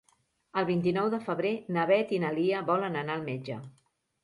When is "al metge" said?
3.21-3.63